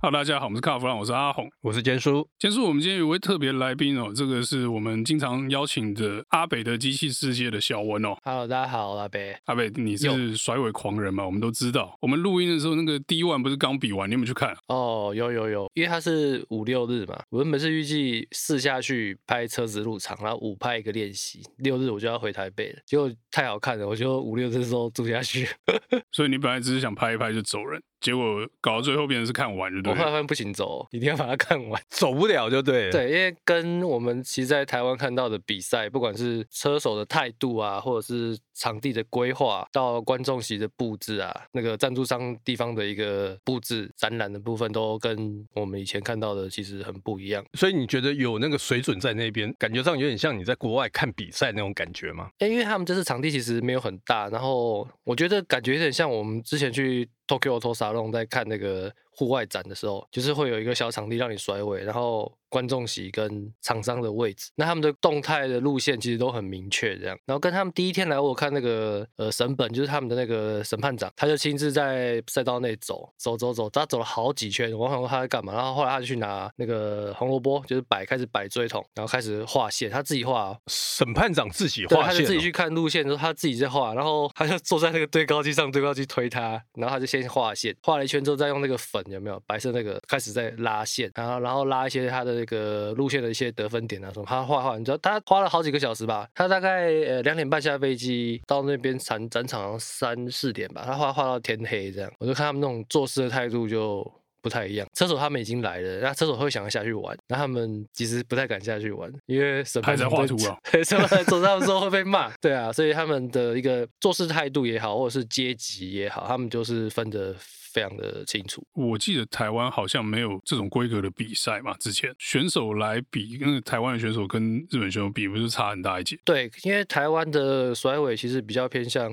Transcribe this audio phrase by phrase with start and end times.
[0.00, 2.24] 哈喽，大家好，我们是卡弗朗，我是阿红，我是坚叔。
[2.38, 8.16] 坚叔，我们今天有位特别来宾哦，这个是我们经常邀请的阿北的机器世界的小文哦。
[8.22, 9.36] Hello，，大家好，阿北。
[9.46, 11.26] 阿北，你是甩尾狂人嘛？
[11.26, 11.98] 我们都知道。
[12.00, 14.56] 我们录音的时候，那个 D1 不是刚比完，你有没有去看？
[14.68, 22.78] 哦，有有有，因为它是五六日嘛，我原本是预计四下去拍车子入场，然后五拍一个练习，六日我就要回台北了。
[22.86, 25.48] 结果太好看了，我就五六日的时候住下去。
[26.12, 27.82] 所以你本来只是想拍一拍就走人。
[28.00, 32.90] 结果搞到最后变成是看完就对，我后来发现不行走，一定要把它看完，走不了就对。
[32.90, 47.44] 对，因为跟我们其实在台湾看到的比赛，不管是车手的态度啊，或者是场地的规划，到观众席的布置啊，那个赞助商地方的一个布置、展览的部分，都跟我们以前看到的其实很不一样。
[47.54, 52.30] 所以你觉得有那个水准在那边，感觉上有点像你在国外看比赛那种感觉吗？
[52.38, 57.08] 因为他们这次场地其实没有很大，然后我觉得感觉有点像我们之前去。
[57.28, 67.18] Tokyo Auto Salon 在看那个户外展的时候，就是会有一个小场地让你甩尾，然后观众席跟厂商的位置，那他们的动态的路线其实都很明确，这样。
[67.26, 80.56] 然后跟他们第一天来，我看那个呃审本，就是他们的那个审判长，他就亲自在赛道内走走走走，他走了好几圈，我想说他在干嘛，然后后来他就去拿那个红萝卜，就是摆开始摆锥桶，然后开始画线，他自己画。
[80.68, 96.28] 审判长自己画线，哦，他就自己去看路线的时候，他自己在画，然后他就坐在那个堆高机上，堆高机推他，然后他就先画线，画了一圈之后，再用那个粉有没有白色那个开始在拉线，然后然后拉一些他的那个路线的一些得分点啊什么，他画画，你知道他花了好几个小时吧？
[96.34, 104.10] 他大概呃两点半下飞机到那边展展场三四点吧，他画画到天黑这样，我就看他们那种做事的态度就。
[104.40, 117.34] 不太一样，车手他们已经来了，那车手会想要下去玩，那他们其实不太敢下去玩，因为审判长还在画图啊，什么走他们说会被骂，对啊，所以他们的一个做事态度也好，或者是阶级也好，他们就是分的。
[117.78, 118.66] 非常的清楚。
[118.74, 126.18] 我记得台湾好像没有这种规格的比赛嘛，之前选手来比，跟台湾的选手跟日本选手比，不是差很大一截？
[126.24, 129.08] 对，因为台湾的甩尾其实比较偏向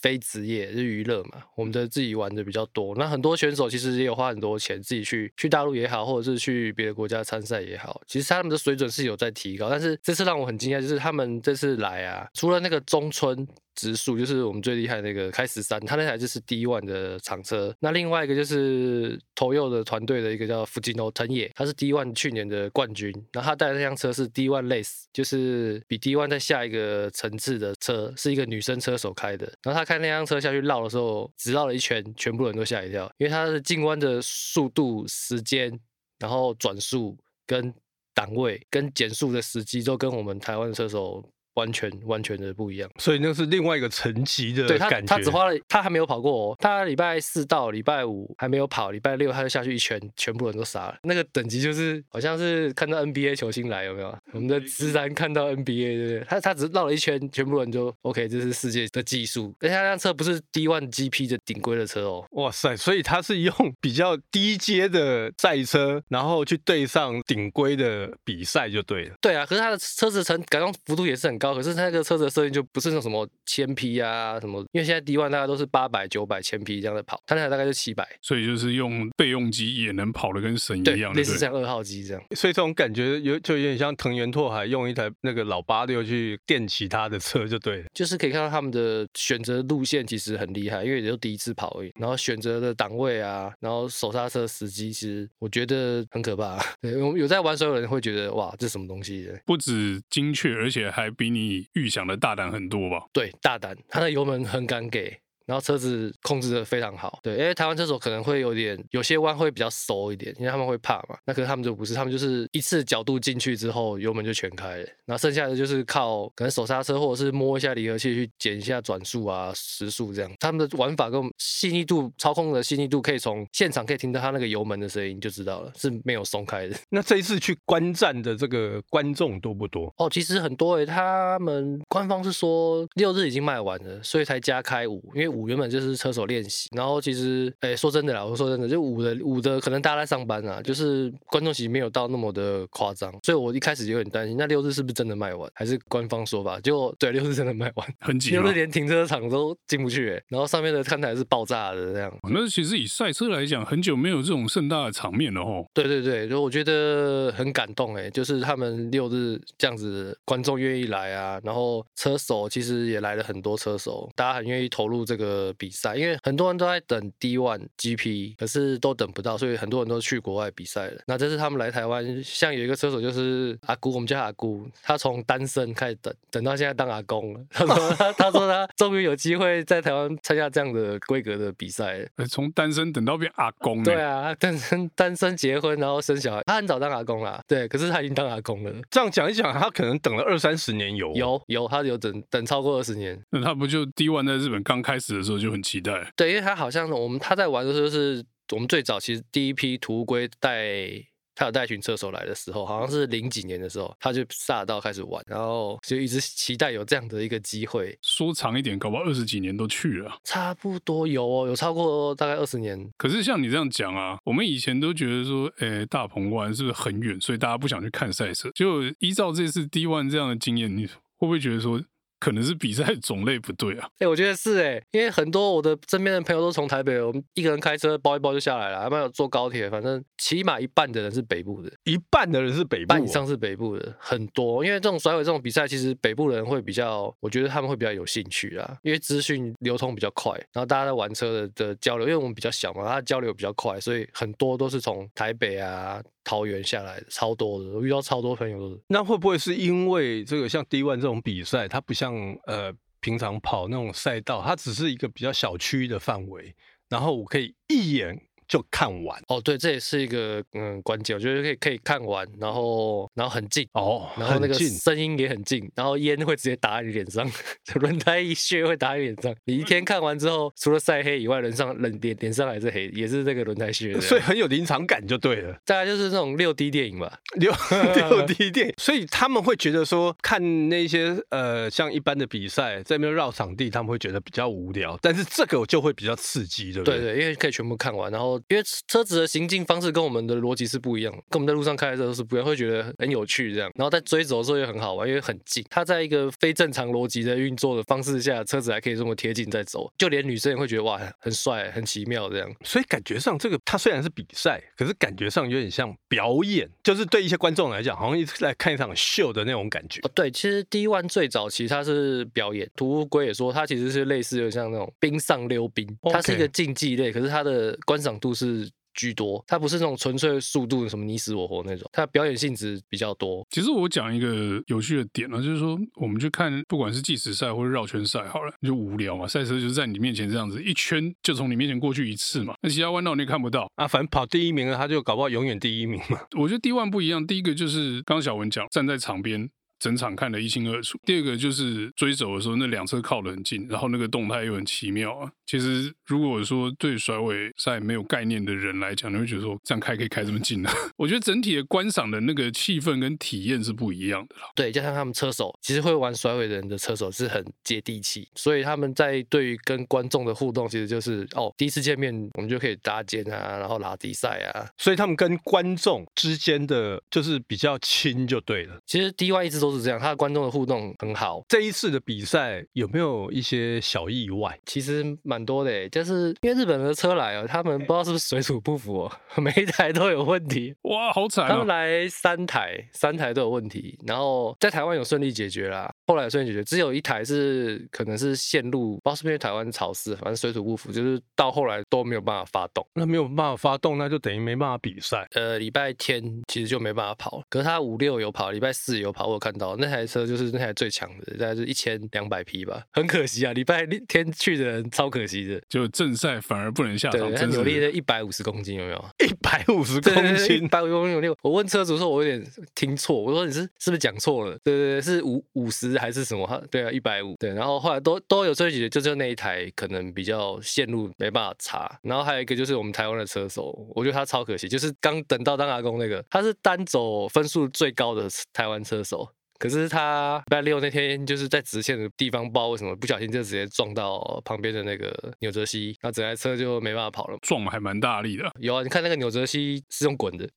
[0.00, 2.92] 非职业，是娱乐嘛，我们的自己玩的比较多。
[2.96, 9.70] 那很多选手其实也有花很多钱自己去去大陆也好，或者是去别的国家参赛也好，其实他们的水准是有在提高。
[9.70, 13.46] 但是这次让我很惊讶，就是他们这次来啊，除了那个中村。
[13.78, 17.72] 直树就是我们最厉害的那个开十三，他那台就是 D1 的厂车。
[17.78, 23.12] 那另外一个就是 Toyo 的团队的一个叫福吉诺藤野，他是 D1 去年的冠军。
[23.32, 29.46] 然后他带的那辆车是 D1 Race，就是比 D1 再下一个层次的车，是一个女生车手开的。
[29.62, 35.78] 然后他开那辆车下去绕的时候，只绕了一圈，全部人都吓一跳，因为他的进弯的速度、时间，
[36.18, 37.72] 然后转速跟
[38.12, 41.24] 档位跟减速的时机都跟我们台湾的车手。
[41.58, 45.06] 完全完全的不一样，所以那是另外一个层级的感觉。
[45.08, 46.56] 他他只花了，他还没有跑过哦。
[46.60, 50.96] 他礼拜四到礼拜五还没有跑，礼拜六他就下去一圈，全部人都傻了。
[51.02, 54.16] 那个等级就是好像是看到 NBA 球星来，有没有？
[54.32, 56.24] 我们的自然看到 NBA，对不对？
[56.28, 59.52] 他他只绕了一圈，全部人就 OK，这是世界的技术。
[59.58, 62.24] 而且他那辆车不是 D1 GP 的顶规的车哦。
[62.32, 62.76] 哇塞！
[62.76, 69.16] 所以他是用比较低阶的赛车，然后去对上顶规的比赛就对了。
[69.20, 71.47] 对啊，可是他的车子成改装幅度也是很高。
[71.54, 82.22] 可是那个车子的设定就不是那种什么千匹啊什么，因为现在 D one 大概都是八百、九百、千匹这样的跑，它那台大概就七百，所以就是用备用机也能跑的跟神一样，类似像二号机这样。
[82.36, 96.58] 所以这种感觉有就有点像藤原拓海用一台那个老八六去电其他的车就对了，就是可以看到他们的选择路线其实很厉害，因为也就第一次跑而已，然后选择的档位啊，然后手刹车时机，其实我觉得很可怕。
[96.82, 99.28] 对，我们有在玩，所有人会觉得哇，这什么东西？
[99.46, 101.37] 不止精确，而且还比你。
[101.38, 103.06] 你预想的大胆很多吧？
[103.12, 105.16] 对，大胆，他的油门很敢给。
[105.48, 111.16] 然后车子控制的非常好，对，因为台湾车手可能会有点有些弯会比较熟一点，因为他们会怕嘛。
[111.24, 114.86] 那可是他们就不是，他们就是一次角度进去之后，油门就全开了。
[115.06, 120.30] 然后剩下的就是靠可能手刹车或者是摸一下离合器去减一下转速啊、时速这样。
[120.38, 126.76] 他们的玩法跟细腻度、操控的细腻度，可以从现场可以听到他那个油门的声音就知道了，是没有松开的。
[126.90, 129.90] 那这一次去观战的这个观众多不多？
[129.96, 146.58] 哦，其实很多诶、欸，他们官方是说六日已经卖完了，所以才加开五，因为五原本就是车手练习，然后其实，哎，说真的啦，我说真的，就五的五的，可能大家在上班啊，就是观众席没有到那么的夸张，所以我一开始有点担心，那六日是不是真的卖完，还是官方说法？
[146.60, 152.12] 结果对，六日真的卖完， 很挤，六日连停车场都进不去，哎，然后上面的看台是爆炸的这样。
[152.30, 155.64] 那其实以赛车来讲，很久没有这种盛大的场面了哦。
[155.72, 165.27] 对对对，就我觉得很感动，哎，就是他们六日这样子，观众愿意来啊，然后车手其实也来了很多车手，大家很愿意投入这个。
[165.28, 171.02] 个比赛，因为很多人都在等 D1 GP，可是都等不到，所以很多人都去国外比赛了。
[171.06, 177.40] 那这次他们来台湾，像有一个车手就是阿姑，我们叫阿姑，他从单身开始等，等到现在当阿公了。
[177.50, 182.08] 他说他他说他终于有机会在台湾参加这样的规格的比赛。
[182.28, 188.72] 从单身等到变阿公，对啊，单身单身结婚然后生小孩，他很早当阿公啦，对，可是他已经当阿公了。
[188.90, 193.20] 这样讲一讲，他可能等了二三十年有有有，他有等等超过二十年。
[193.30, 196.10] 那他不就 D1 在日本刚开始的时候就很期待？
[196.16, 200.90] 对，因为他好像我们他在玩的时候是我们最早其实第一批图乌龟带
[201.34, 207.96] 他有带一群车手来的时候，好像是零几年的时候，他就萨尔道开始玩，然后就一直期待有这样的一个机会。
[208.02, 212.90] 说长一点，搞不好二十几年都去了，差不多有哦，有超过大概二十年。
[212.96, 218.50] 可是像你这样讲啊，我们以前都觉得说，诶，大鹏湾是不是很远，所以大家不想去看赛车。
[218.52, 221.80] 就依照这次 D One 这样的经验，你会不会觉得说？
[222.20, 223.86] 可能是比赛种类不对啊！
[223.94, 234.64] 哎、欸，我觉得是哎、欸，因为很多我的身边的朋友都从台北，我们一个人开车包一包就下来了，还没有坐高铁，反正起码一半的人是北部的，一半的人是北部、哦，半以上是北部的，很多。
[234.64, 246.02] 因为这种甩尾这种比赛，其实北部人会比较，我觉得他们会比较有兴趣啦，因为资讯流通比较快，然后大家在玩车的的交流，因为我们比较小嘛，他的交流比较快，所以很多都是从台北啊。
[246.28, 248.78] 桃园下来超多的，我遇到超多朋友都是。
[248.88, 252.14] 那会不会是因为这个像 D One 这种比赛，它不像
[252.44, 252.70] 呃
[253.00, 256.54] 平常跑那种赛道，它只是一个比较小区域的范围，
[256.90, 258.27] 然后我可以一眼。
[258.48, 267.30] 就看完哦，对，这也是一个嗯关键，我觉得可以可以看完，然后然后很近哦，然后那个声音也很近，然后烟会直接打在你脸上，
[267.74, 269.34] 轮胎一削会打在脸上。
[269.44, 275.54] 你一天看完之后，除了晒黑以外，脸上脸脸脸上还是黑，也是这个轮胎血，所以很有临场感就对了。
[275.66, 277.52] 大概就是这种六 D 电影吧，六
[277.94, 286.98] 六 D 电影，所以他们会觉得说看那些呃像一般的比赛在那边绕场地，他们会觉得比较无聊，但是这个就会比较刺激，对不对？
[286.98, 288.44] 对对，因为可以全部看完，然后。
[288.48, 293.70] 因为车子的行进方式跟我们的逻辑是不一样，跟我们在路上开的时候是不一样，会觉得很有趣这样。
[293.74, 295.64] 然后在追走的时候也很好玩，因为很近。
[295.68, 302.50] 它在一个非正常逻辑的运作的方式下，车子还可以这么贴近在走，就连女生也会觉得哇，很帅、很奇妙这样。
[302.64, 310.00] 所以感觉上，这个它虽然是比赛，可是感觉上有点像表演，就是对一些观众来讲，好像一直在看一场秀的那种感觉。
[310.02, 318.70] 哦，对，其实 D1 最早其实它是表演，图乌龟也说它其实是类似于像那种冰上溜冰，它是一个竞技类，可是它的观赏度是。
[318.94, 323.46] 居多，它不是那种纯粹的速度，什么你死我活那种，它表演性质比较多。
[323.48, 333.86] 其实我讲一个有趣的点呢，就是说，我们去看不管是计时赛或者绕圈赛，好了，就无聊嘛，赛车就是在你面前这样子一圈，就从你面前过去一次嘛，那其他弯道你也看不到啊。
[333.86, 336.18] 反正跑第一名了，他就搞不好永远第一名嘛。
[336.36, 339.48] 我觉得 D1 不一样，第一个就是刚刚小文讲，站在场边。
[339.78, 340.98] 整场看得一清二楚。
[341.04, 345.30] 第二个就是追走的时候，那两车靠得很近，然后那个动态又很奇妙啊。
[345.48, 350.68] 其实如果说对甩尾赛没有概念的人来讲，你会觉得说这样开可以开这么近呢？
[350.98, 354.42] 我觉得整体的观赏的那个气氛跟体验是不一样的啦。
[354.54, 368.76] 对，加上他们车手，其实会玩甩尾的人的车手是很接地气，所以他们在对于跟观众的互动，其实就是哦，第一次见面我们就可以搭肩啊，然后拉比赛啊，所以他们跟观众之间的就是比较亲就对了。
[368.84, 369.68] 其实 DY 一直都。
[369.68, 371.44] 都是这样，他的观众的互动很好。
[371.46, 374.58] 这一次的比赛有没有一些小意外？
[374.64, 380.74] 其实蛮多的，就是因为日本的车来哦，他们不知道是不是水土不服哦， 每一台都有问题。
[380.82, 381.48] 哇，好惨哦！
[381.48, 385.92] 他们来三台，三台都有问题，然后在台湾有顺利解决啦。
[386.06, 392.86] 后来顺利解决，只有一台是可能是线路，不知道是不是因为台湾潮湿，反正水土不服，就是到后来都没有办法发动。
[392.94, 395.26] 那没有办法发动，那就等于没办法比赛。
[395.32, 402.82] 呃，礼拜天其实就没办法跑，可是他五六有跑，礼拜四有跑，我有看到那台车就是那台最强的，大概是一千两百匹吧。
[402.92, 407.20] 很可惜啊，礼拜天去的人超可惜的，就正赛反而不能下场。
[407.20, 409.04] 对，他扭力的一百五十公斤有没有？
[409.26, 411.36] 一百五十公斤，一百五十公斤扭力。
[411.42, 412.42] 我问车主说，我有点
[412.74, 414.56] 听错，我说你是是不是讲错了？
[414.64, 415.98] 对对对，是五五十。
[415.98, 416.62] 还是什么？
[416.70, 417.34] 对啊，一百五。
[417.40, 421.98] 对，然后后来都都有车解决，就就那一台可能比较线路没办法查。
[422.02, 429.28] 然后还有一个就是我们台湾的车手，我觉得他超可惜，就是刚等到当阿公那个，他是单走分数最高的台湾车手，
[429.58, 437.38] 可是他礼拜六那天就是在直线的地方，不知道为什么不小心就直接撞到旁边的那个纽泽西，那整台车就没办法跑了。
[437.42, 438.50] 撞还蛮大力的。
[438.60, 440.48] 有啊，你看那个纽泽西是用滚的。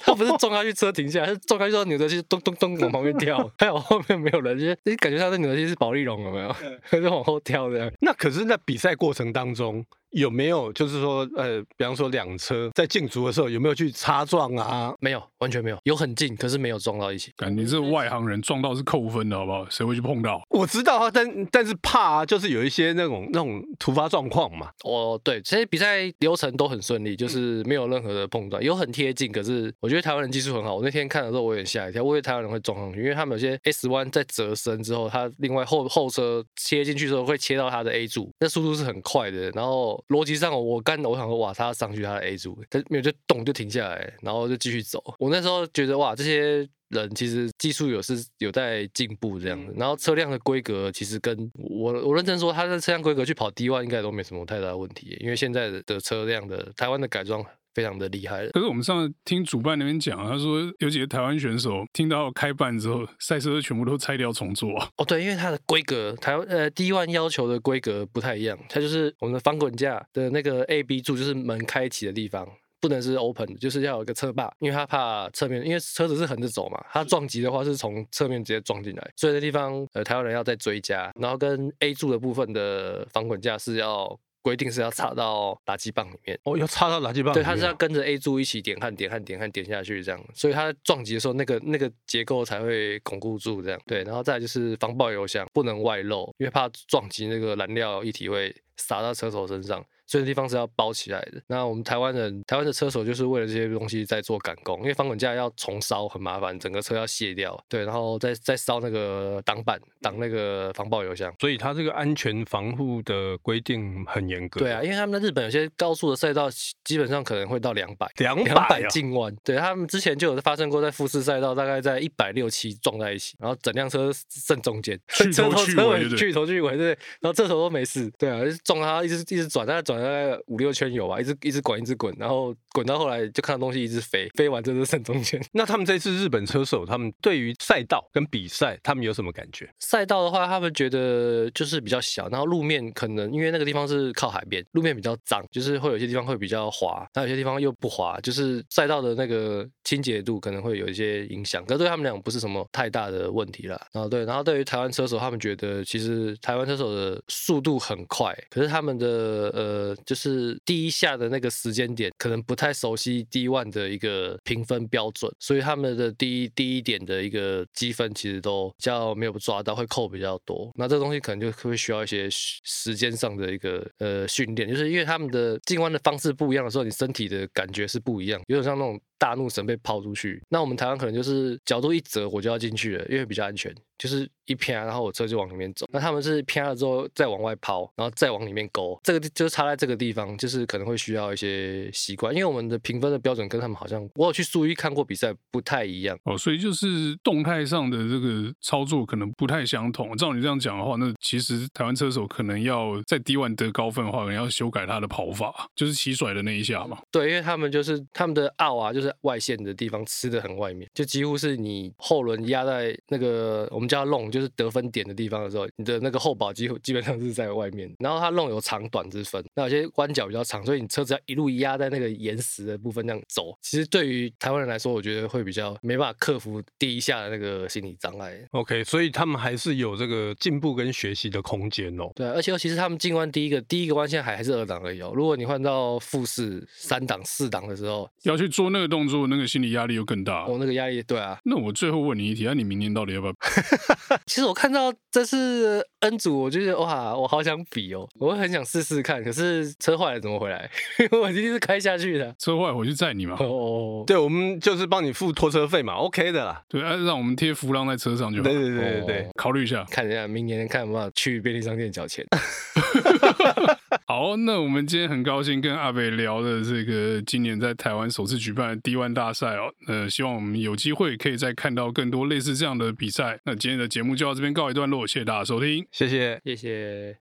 [0.00, 6.54] 他不是撞下去车停下来，是撞下去之后纽泽西咚咚咚往旁边跳，还有后面没有人，就是感觉他的纽泽西是保利龙有没有？
[6.88, 7.92] 他 就往后跳这样。
[8.00, 14.94] 那可是，在比赛过程当中有没有就是说，呃，比方说两车在竞逐的时候有没有去擦撞啊？
[15.00, 17.32] 没有，完全没有，有很近，可是没有撞到一起。
[17.36, 19.66] 感觉是外行人撞到是扣分的，好不好？
[19.68, 20.42] 谁会去碰到？
[20.50, 24.70] 我知道啊，但但是怕啊，就是有一些那种那种突发状况嘛。
[24.84, 29.30] 哦，对，这些比赛流程都很顺利，就是没有任何的碰撞，有很贴近。
[29.30, 40.62] 可是我觉得台湾人技术很好，我那天看的时候我有点吓一跳，我以为台湾人会撞上去，因为他们有些 S 弯在折身之后，他另外后后车切进去的时候会切到他的 A 柱，那速度是很快的，然后逻辑上我。
[40.62, 45.02] 我刚我想说哇，他要上去他的 A 组，他没有就动就停下来，然后就继续走。
[45.18, 49.74] 我那时候觉得哇，这些人其实技术有是有在进步这样子。
[49.76, 57.44] 然后车辆的规格其实跟我我认真说，他的车辆规格去跑 D1 应该都没什么太大的问题，因为现在的车辆的台湾的改装。
[57.74, 58.46] 非常的厉害。
[58.48, 64.88] 可是我们上次听主办那边讲，他说有几个台湾选手听到开办之后，赛车全部都拆掉重做啊。
[64.96, 72.48] 哦，对，因为它的规格，台湾呃 D1 要求的规格不太一样，它就是我们的翻滚架的那个 A B 柱，就是门开启的地方，
[72.80, 84.18] 不能是 open，就是要有一个车把，因为他怕侧面，因为车子是横着走嘛，他撞击的话是从侧面直接撞进来，所以那地方呃台湾人要再追加，然后跟 A 柱的部分的防滚架是要。
[84.42, 87.34] 规定是要插到打击棒里面哦，要插到打击棒。
[87.34, 93.80] 对，它是要跟着 A 柱一起点焊、点焊、点焊、点下去这样，所以它撞击的时候，那个那个结构才会巩固住这样。
[93.86, 99.84] 对，然后再来就是防爆油箱不能外漏，因为怕撞击那个燃料液体会洒到车手身上。
[100.08, 101.40] 所以地方是要包起来的。
[101.46, 111.32] 那我们台湾人，台湾的车手就是为了这些东西在做赶工，因为防滚架要重烧很麻烦，整个车要卸掉，对，然后再再烧那个挡板挡那个防爆油箱。
[111.38, 114.60] 所以它这个安全防护的规定很严格。
[114.60, 116.48] 对啊，因为他们在日本有些高速的赛道，
[116.82, 119.36] 基本上可能会到两百两百进弯。
[119.44, 124.10] 对，他们之前就有发生过在富士赛道，大概在一百六七撞在一起，然后整辆车
[124.46, 126.86] 正中间， 去头去尾，去头去尾，对，
[127.20, 128.10] 然后这头都没事。
[128.18, 129.97] 对啊，撞他一直一直转，但是转。
[130.02, 135.40] 大概五六圈有吧，一直一直滚，一直滚，然后滚到后来就看到东西一直飞，飞完就是正中间。
[135.52, 139.68] 那他们这次日本车手，他们对于赛道跟比赛，他们有什么感觉？
[139.78, 151.64] 赛道的话，他们觉得就是比较小，然后路面可能因为那个地方是靠海边，路面比较脏，就是会有些地方会比较滑，那有些地方又不滑，就是赛道的那个清洁度可能会有一些影响。
[151.64, 153.80] 可是对他们俩不是什么太大的问题啦。
[153.92, 159.06] 然后对，然后对于台湾车手，他们觉得其实台湾车手的速度很快，可是他们的
[159.54, 160.58] 呃就是。
[160.64, 170.70] 第一下的那个时间点，可能不太熟悉第一万的一个评分标准，所以他们的第一第一点的一个积分其实都比较没有抓到，会扣比较多。
[170.74, 180.42] 那这东西可能就会需要一些时间上的一个呃训练，就是因为他们的进弯的方式不一样的时候，你身体的感觉是不一样，有点像那种大怒神被抛出去。
[180.48, 184.28] 那我们台湾可能就是角度一折，我就要进去了，因为比较安全，就是。
[184.48, 185.84] 一偏，然后我车就往里面走。
[185.92, 188.98] 那他们是偏了之后再往外抛，然后再往里面勾。
[189.04, 196.38] 这个就是差在这个地方，就是可能会需要一些习惯，因为我们的评分的标准跟他们好像，我有去苏伊看过比赛，不太一样哦。
[196.38, 200.16] 所以就是动态上的这个操作可能不太相同。
[200.16, 206.96] 照你这样讲的话，那其实台湾车手可能要在 D1 得高分的话，可能要修改他的跑法，就是起甩的那一下嘛。
[207.10, 228.34] 对，因为他们就是他们的奥啊，就是外线的地方吃的很外面，就几乎是你后轮压在那个我们叫弄就是得分点的地方的时候，你的那个后保几乎基本上是在外面，然后它弄有长短之分，那有些弯角比较长，所以你车子要一路压在那个岩石的部分这样走，其实对于台湾人来说，我觉得会比较没办法克服第一下的那个心理障碍。
[228.52, 232.10] OK，所以他们还是有这个进步跟学习的空间哦。
[232.14, 235.12] 对，而且其实他们进弯第一个第一个弯线还还是二档而已哦。
[235.14, 240.44] 如果你换到复式三档四档的时候，要去做那个动作，那个心理压力又更大。
[240.44, 241.38] 哦，那个压力对啊。
[241.44, 243.32] 那我最后问你一题，那、啊、你明年到底要不要？
[244.24, 244.68] 其实我看。
[244.68, 249.24] 到这是 N 组，我就觉得哇，我好想比哦，我会很想试试看。
[249.24, 250.70] 可是车坏了怎么回来？
[251.10, 252.32] 我一定是开下去的。
[252.38, 253.34] 车坏我去载你嘛。
[253.40, 256.62] 哦，对，我们就是帮你付拖车费嘛，OK 的啦。
[256.68, 258.44] 对，啊，让我们贴浮浪在车上就好。
[258.44, 262.22] 对对对对对，哦、考虑一下，看一下明年看有没有去便利商店缴钱。
[264.06, 269.72] 好，那我们今天很高兴跟阿北聊的这个今年在台湾首次举办的 D1 大赛哦。
[269.86, 273.38] 呃，希望我们有机会可以再看到更多类似这样的比赛。
[273.44, 277.27] 那今天的节目就到这边告一段落，谢谢大家收听，谢谢，谢谢。